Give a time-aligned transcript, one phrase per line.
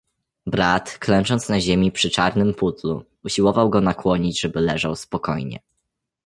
[0.45, 5.59] "Brat, klęcząc na ziemi przy czarnym pudlu, usiłował go nakłonić żeby leżał spokojnie."